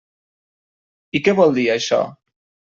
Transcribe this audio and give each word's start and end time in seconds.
I 1.19 1.23
què 1.27 1.37
vol 1.43 1.55
dir 1.61 1.69
això? 1.77 2.03